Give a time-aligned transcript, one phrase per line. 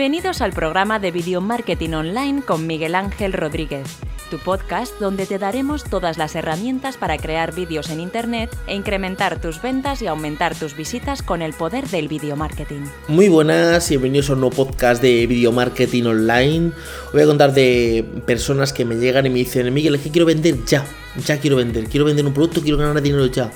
[0.00, 3.98] Bienvenidos al programa de Video Marketing Online con Miguel Ángel Rodríguez,
[4.30, 9.42] tu podcast donde te daremos todas las herramientas para crear vídeos en Internet e incrementar
[9.42, 12.86] tus ventas y aumentar tus visitas con el poder del video marketing.
[13.08, 16.72] Muy buenas y bienvenidos a un nuevo podcast de Video Marketing Online.
[17.12, 20.24] Voy a contar de personas que me llegan y me dicen, Miguel, es que quiero
[20.24, 20.82] vender ya,
[21.26, 23.52] ya quiero vender, quiero vender un producto, quiero ganar dinero ya.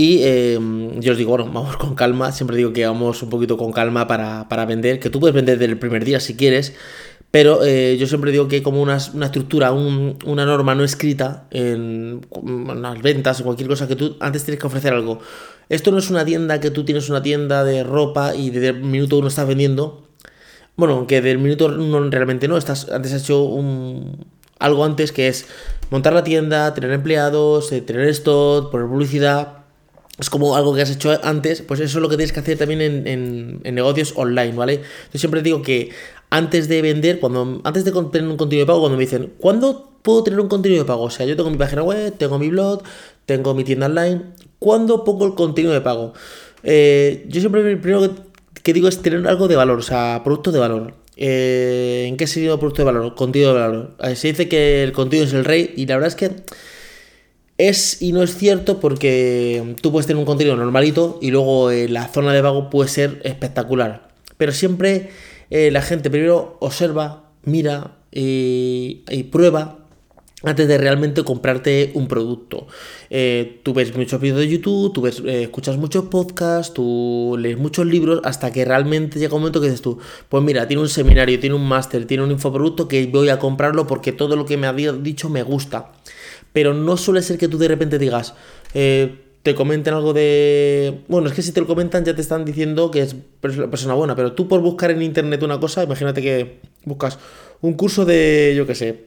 [0.00, 2.32] Y em, yo os digo, bueno, vamos con calma.
[2.32, 4.98] Siempre digo que vamos un poquito con calma para, vender.
[4.98, 6.72] Que tú puedes vender desde el primer día si quieres.
[7.30, 12.22] Pero eh, yo siempre digo que hay como una, estructura, una norma no escrita en,
[12.76, 15.20] las ventas o cualquier cosa que tú antes tienes que ofrecer algo.
[15.68, 18.82] Esto no es una tienda que tú tienes una tienda de ropa y desde el
[18.82, 20.08] minuto uno estás vendiendo.
[20.76, 22.56] Bueno, que del minuto uno realmente no.
[22.56, 24.24] Estás, antes has hecho un,
[24.58, 25.46] algo antes que es
[25.90, 29.59] montar la tienda, tener empleados, eh, tener stock, poner publicidad
[30.20, 32.58] es como algo que has hecho antes, pues eso es lo que tienes que hacer
[32.58, 34.82] también en, negocios online, ¿vale?
[35.12, 35.90] Yo siempre digo que
[36.28, 39.92] antes de vender, cuando antes de tener un contenido de pago, cuando me dicen, ¿cuándo
[40.02, 41.04] puedo tener un contenido de pago?
[41.04, 42.82] O sea, yo tengo mi página web, tengo mi blog,
[43.26, 44.22] tengo mi tienda online,
[44.58, 46.12] ¿cuándo pongo el contenido de pago?
[46.62, 48.14] Eh, yo siempre lo primero
[48.62, 50.94] que, digo es tener algo de valor, o sea, producto de valor.
[51.16, 53.14] Eh, ¿En qué sentido producto de valor?
[53.14, 53.96] Contenido de valor.
[54.14, 56.30] se dice que el contenido es el rey y la verdad es que
[57.68, 61.88] es y no es cierto porque tú puedes tener un contenido normalito y luego eh,
[61.88, 64.08] la zona de pago puede ser espectacular.
[64.36, 65.10] Pero siempre
[65.50, 69.76] eh, la gente primero observa, mira y, prueba
[70.42, 72.66] antes de realmente comprarte un producto.
[73.10, 77.84] Eh, tú ves muchos vídeos de YouTube, tú ves, escuchas muchos podcasts, tú lees muchos
[77.84, 79.98] libros, hasta que realmente llega un momento que dices tú,
[80.30, 83.86] pues mira, tiene un seminario, tiene un máster, tiene un infoproducto que voy a comprarlo
[83.86, 85.92] porque todo lo que me ha dicho me gusta
[86.52, 88.34] pero no suele ser que tú de repente digas,
[88.74, 91.00] eh, te comenten algo de...
[91.08, 94.14] Bueno, es que si te lo comentan ya te están diciendo que es persona buena,
[94.14, 97.18] pero tú por buscar en internet una cosa, imagínate que buscas
[97.60, 99.04] un curso de, yo qué sé,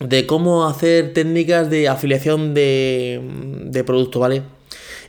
[0.00, 3.20] de cómo hacer técnicas de afiliación de,
[3.64, 4.42] de producto, ¿vale?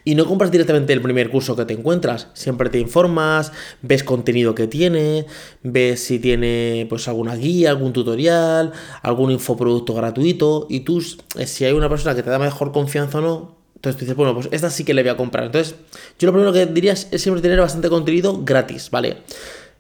[0.08, 2.30] Y no compras directamente el primer curso que te encuentras.
[2.34, 3.52] Siempre te informas,
[3.82, 5.26] ves contenido que tiene,
[5.64, 10.66] ves si tiene pues alguna guía, algún tutorial, algún infoproducto gratuito.
[10.70, 11.04] Y tú,
[11.38, 14.34] eh, si hay una persona que te da mejor confianza o no, entonces dices, bueno,
[14.34, 15.44] pues esta sí que le voy a comprar.
[15.44, 15.76] Entonces,
[16.18, 19.18] yo lo primero que diría es, siempre tener bastante contenido gratis, ¿vale?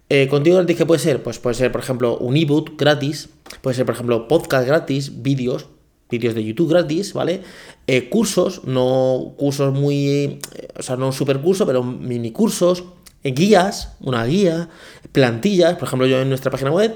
[0.09, 3.29] Eh, contenido gratis que puede ser, pues puede ser, por ejemplo, un ebook gratis,
[3.61, 5.67] puede ser, por ejemplo, podcast gratis, vídeos,
[6.09, 7.41] vídeos de YouTube gratis, ¿vale?
[7.87, 10.39] Eh, cursos, no cursos muy, eh,
[10.77, 12.83] o sea, no un super curso, pero mini cursos,
[13.23, 14.69] eh, guías, una guía,
[15.11, 16.95] plantillas, por ejemplo, yo en nuestra página web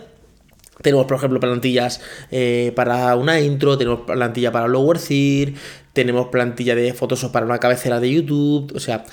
[0.81, 2.01] tenemos, por ejemplo, plantillas
[2.75, 5.53] para una intro, tenemos plantilla para Lower Third,
[5.93, 9.03] tenemos plantilla de Photoshop para una cabecera de YouTube, o sea,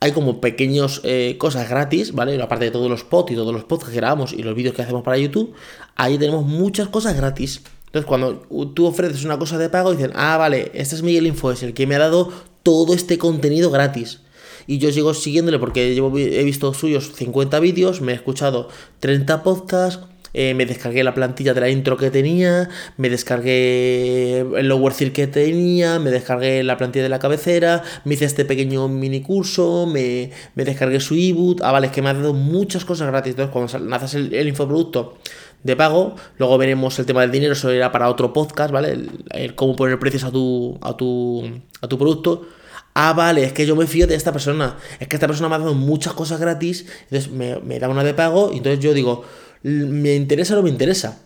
[0.00, 1.02] hay como pequeños
[1.36, 2.40] cosas gratis, ¿vale?
[2.40, 4.80] Aparte de todos los pods y todos los pods que grabamos y los vídeos que
[4.80, 5.52] hacemos para YouTube,
[5.96, 7.60] ahí tenemos muchas cosas gratis.
[7.98, 11.50] Entonces, cuando tú ofreces una cosa de pago, dicen, ah, vale, este es Miguel Info,
[11.50, 12.30] es el que me ha dado
[12.62, 14.20] todo este contenido gratis.
[14.68, 18.68] Y yo sigo siguiéndole porque he visto suyos 50 vídeos, me he escuchado
[19.00, 24.68] 30 podcasts, eh, me descargué la plantilla de la intro que tenía, me descargué el
[24.68, 29.22] lower que tenía, me descargué la plantilla de la cabecera, me hice este pequeño mini
[29.22, 31.62] curso, me, descargué su ebook.
[31.64, 33.30] Ah, vale, es que me ha dado muchas cosas gratis.
[33.30, 35.16] Entonces, cuando naces el, el infoproducto
[35.62, 36.16] de pago.
[36.38, 39.08] Luego veremos el tema del dinero, eso era para otro podcast, ¿vale?
[39.30, 41.44] El, cómo poner precios a tu, a tu,
[41.80, 42.46] a tu producto.
[42.94, 44.76] Ah, vale, es que yo me fío de esta persona.
[44.98, 48.14] Es que esta persona me ha dado muchas cosas gratis, entonces me, da una de
[48.14, 49.24] pago, y entonces yo digo,
[49.62, 51.20] ¿me interesa o no me interesa?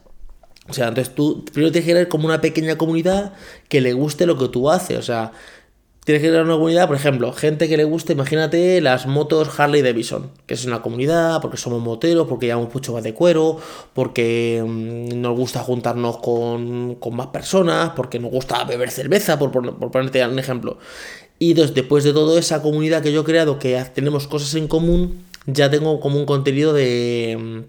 [0.68, 3.32] O sea, entonces tú primero tienes que como una pequeña comunidad
[3.68, 4.98] que le guste lo que tú haces.
[4.98, 5.32] O sea,
[6.04, 9.82] Tienes que crear una comunidad, por ejemplo, gente que le guste, imagínate las motos Harley
[9.82, 13.58] Davidson, que es una comunidad porque somos moteros, porque llevamos mucho más de cuero,
[13.92, 19.52] porque mm, nos gusta juntarnos con, más personas, porque nos gusta beber cerveza, por,
[19.92, 20.78] ponerte un ejemplo.
[21.38, 25.22] Y después de toda esa comunidad que yo he creado, que tenemos cosas en común,
[25.46, 27.62] ya tengo como un contenido de,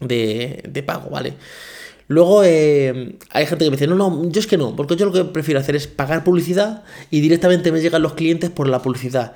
[0.00, 1.34] de, de pago, ¿vale?
[2.06, 5.06] Luego eh, hay gente que me dice, no, no, yo es que no, porque yo
[5.06, 8.82] lo que prefiero hacer es pagar publicidad y directamente me llegan los clientes por la
[8.82, 9.34] publicidad.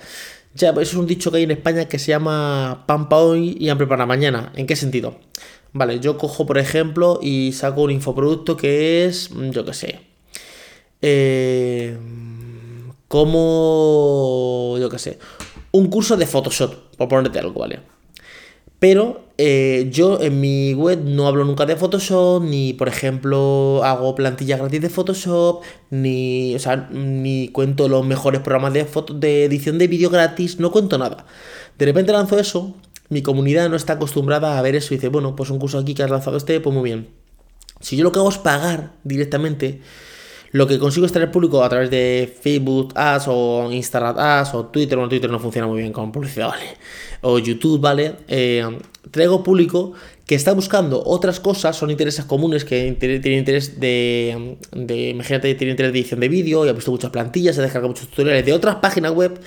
[0.54, 3.56] Ya, eso es un dicho que hay en España que se llama pan para hoy
[3.58, 4.52] y hambre para mañana.
[4.56, 5.18] ¿En qué sentido?
[5.72, 10.00] Vale, yo cojo, por ejemplo, y saco un infoproducto que es, yo qué sé,
[11.02, 11.96] eh,
[13.06, 15.18] como, yo qué sé,
[15.72, 17.80] un curso de Photoshop, por ponerte algo, ¿vale?
[18.78, 24.14] Pero eh, yo en mi web no hablo nunca de Photoshop, ni por ejemplo hago
[24.14, 29.78] plantillas gratis de Photoshop, ni, o sea, ni cuento los mejores programas de, de edición
[29.78, 31.26] de vídeo gratis, no cuento nada.
[31.78, 32.74] De repente lanzo eso
[33.08, 35.94] mi comunidad no está acostumbrada a ver eso y dice, bueno, pues un curso aquí
[35.94, 37.08] que has lanzado este, pues muy bien.
[37.80, 39.80] Si yo lo que hago es pagar directamente,
[40.50, 44.66] lo que consigo es traer público a través de Facebook Ads o Instagram Ads o
[44.66, 44.96] Twitter.
[44.96, 46.76] Bueno, Twitter no funciona muy bien con publicidad, ¿vale?
[47.20, 48.14] O YouTube, ¿vale?
[48.28, 48.64] Eh,
[49.10, 49.92] traigo público
[50.26, 55.70] que está buscando otras cosas, son intereses comunes, que tiene interés de, de, imagínate, tiene
[55.70, 58.52] interés de edición de vídeo, y ha visto muchas plantillas, se descarga muchos tutoriales de
[58.52, 59.40] otras páginas web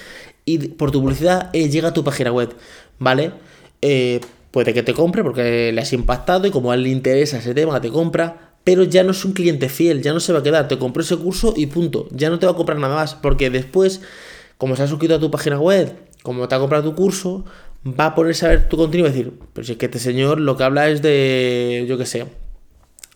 [0.44, 2.56] y por tu publicidad eh, llega a tu página web,
[2.97, 3.31] ¿vale?
[3.81, 7.38] Eh, puede que te compre porque le has impactado y como a él le interesa
[7.38, 10.40] ese tema, te compra, pero ya no es un cliente fiel, ya no se va
[10.40, 12.96] a quedar, te compró ese curso y punto, ya no te va a comprar nada
[12.96, 14.02] más, porque después,
[14.58, 17.46] como se ha suscrito a tu página web, como te ha comprado tu curso,
[17.86, 20.40] va a ponerse a ver tu contenido y decir, pero si es que este señor
[20.40, 22.28] lo que habla es de, yo qué sé,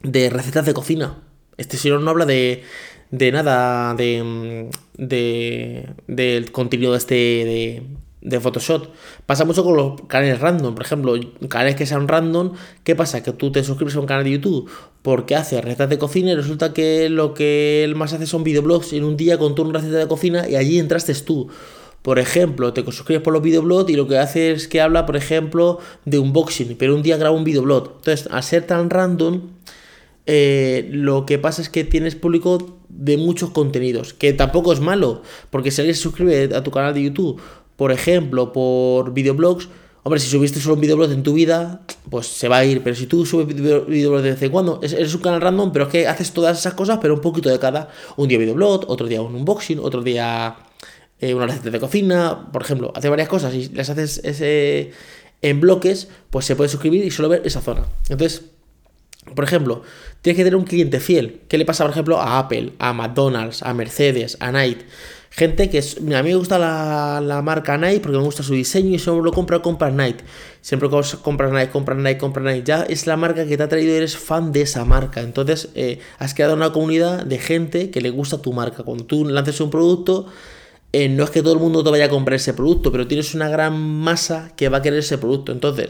[0.01, 1.21] de recetas de cocina.
[1.57, 2.63] Este señor no habla de,
[3.11, 7.83] de nada, de, de, del contenido este de,
[8.25, 8.87] de Photoshop.
[9.25, 11.13] Pasa mucho con los canales random, por ejemplo,
[11.47, 13.23] canales que sean random, ¿qué pasa?
[13.23, 14.69] Que tú te suscribes a un canal de YouTube
[15.01, 18.93] porque hace recetas de cocina y resulta que lo que él más hace son videoblogs
[18.93, 21.47] en un día con tu receta de cocina y allí entraste tú.
[22.01, 25.15] Por ejemplo, te suscribes por los videoblogs y lo que hace es que habla, por
[25.15, 27.93] ejemplo, de unboxing, pero un día graba un videoblog.
[27.97, 29.41] Entonces, al ser tan random,
[30.27, 35.21] eh, lo que pasa es que tienes público de muchos contenidos, que tampoco es malo,
[35.49, 37.41] porque si alguien se suscribe a tu canal de YouTube
[37.75, 39.69] por ejemplo, por videoblogs,
[40.03, 42.83] hombre, si subiste solo un videoblog en tu vida, pues se va a ir.
[42.83, 45.91] Pero si tú subes videoblogs de vez en cuando, eres un canal random, pero es
[45.91, 47.89] que haces todas esas cosas, pero un poquito de cada.
[48.17, 50.55] Un día videoblog, otro día un unboxing, otro día
[51.19, 54.91] eh, una receta de cocina, por ejemplo, hace varias cosas y las haces ese,
[55.41, 57.85] en bloques, pues se puede suscribir y solo ver esa zona.
[58.09, 58.43] Entonces,
[59.33, 59.81] por ejemplo,
[60.21, 61.41] tienes que tener un cliente fiel.
[61.47, 64.85] ¿Qué le pasa, por ejemplo, a Apple, a McDonald's, a Mercedes, a Nike?
[65.35, 68.95] Gente que es, a mí me gusta la, marca Nike porque me gusta su diseño
[68.95, 70.23] y siempre lo compra, compra Nike.
[70.61, 72.63] Siempre compras Nike, compras Nike, compras Nike.
[72.63, 75.19] Ya es la marca que te ha traído y eres fan de esa marca.
[75.19, 78.83] Entonces eh, has creado una comunidad de gente que le gusta tu marca.
[78.83, 80.27] Cuando tú lances un producto,
[80.93, 83.35] eh, no es que todo el mundo te vaya a comprar ese producto, pero tienes
[83.35, 85.51] una gran masa que va a querer ese producto.
[85.51, 85.89] Entonces,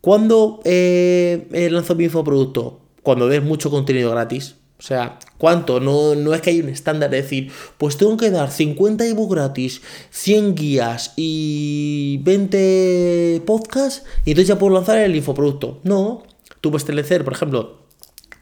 [0.00, 2.80] ¿cuándo eh, lanzo mi infoproducto?
[3.04, 4.56] Cuando ves mucho contenido gratis.
[4.82, 5.78] O sea, ¿cuánto?
[5.78, 9.30] No, no es que hay un estándar de decir, pues tengo que dar 50 ebook
[9.30, 9.80] gratis,
[10.10, 15.78] 100 guías y 20 podcasts y entonces ya puedo lanzar el infoproducto.
[15.84, 16.24] No,
[16.60, 17.81] tú puedes establecer, por ejemplo,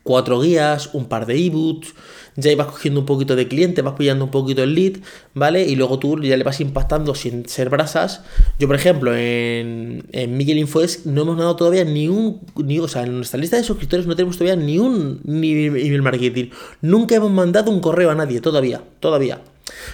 [0.02, 1.94] cuatro guías, un par de ebooks,
[2.36, 4.98] ya ibas cogiendo un poquito de cliente, vas pillando un poquito el lead,
[5.34, 5.64] ¿vale?
[5.64, 8.22] Y luego tú ya le vas impactando sin ser brasas.
[8.58, 12.88] Yo, por ejemplo, en, en Miguel Infoes no hemos dado todavía ni un, ni, o
[12.88, 16.50] sea, en nuestra lista de suscriptores no tenemos todavía ni un ni email marketing.
[16.80, 19.40] Nunca hemos mandado un correo a nadie, todavía, todavía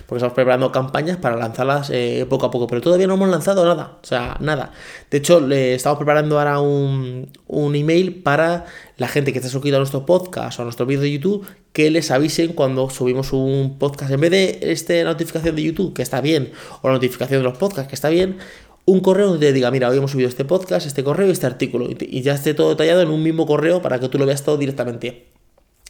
[0.06, 3.64] porque estamos preparando campañas para lanzarlas eh, poco a poco, pero todavía no hemos lanzado
[3.64, 4.73] nada, o sea, nada.
[5.11, 9.76] De hecho, le estamos preparando ahora un, un email para la gente que está suscrita
[9.76, 13.76] a nuestro podcast o a nuestro vídeo de YouTube, que les avisen cuando subimos un
[13.78, 14.11] podcast.
[14.11, 16.52] En vez de esta notificación de YouTube, que está bien,
[16.82, 18.38] o la notificación de los podcasts, que está bien,
[18.87, 21.46] un correo donde te diga, mira, hoy hemos subido este podcast, este correo y este
[21.46, 24.44] artículo, y ya esté todo detallado en un mismo correo para que tú lo veas
[24.44, 25.36] todo directamente.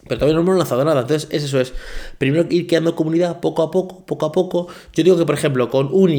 [0.08, 1.02] Pero todavía no hemos lanzado nada.
[1.02, 1.72] Entonces, eso es.
[2.18, 4.68] Primero ir creando comunidad poco a poco, poco a poco.
[4.92, 6.10] Yo digo que, por ejemplo, con un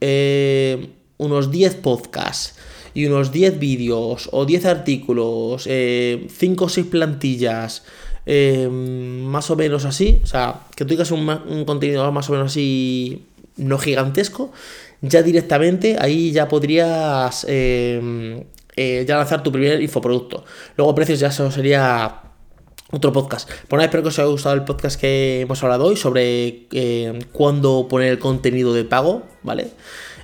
[0.00, 2.56] eh, unos 10 podcasts
[2.94, 7.84] y unos 10 vídeos o 10 artículos, 5 eh, o 6 plantillas,
[8.26, 10.20] eh, más o menos así.
[10.22, 13.24] O sea, que tú digas un, contenido más o menos así,
[13.56, 14.52] no gigantesco.
[15.00, 20.44] Ya directamente ahí ya podrías ya lanzar tu primer infoproducto.
[20.76, 22.31] Luego precios ya eso sería
[22.92, 23.50] otro podcast.
[23.68, 27.88] Bueno, espero que os haya gustado el podcast que hemos hablado hoy sobre eh, cuándo
[27.88, 29.70] poner el contenido de pago, ¿vale?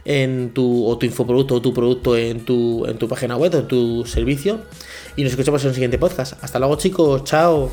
[0.05, 3.59] En tu, o tu infoproducto o tu producto en tu, en tu página web o
[3.59, 4.61] en tu servicio.
[5.17, 6.43] Y nos escuchamos en el siguiente podcast.
[6.45, 7.71] Hasta luego chicos, chao.